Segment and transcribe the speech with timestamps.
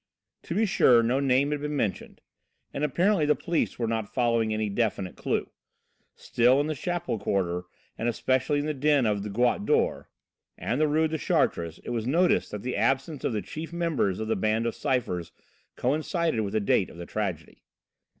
[0.45, 2.21] To be sure no name had been mentioned,
[2.73, 5.51] and apparently the police were not following any definite clue.
[6.15, 7.65] Still, in the Chapelle quarter,
[7.99, 10.09] and especially in the den of the "Goutte d'Or"
[10.57, 14.19] and the Rue de Chartres, it was noticed that the absence of the chief members
[14.19, 15.31] of the Band of Cyphers
[15.75, 17.61] coincided with the date of the tragedy.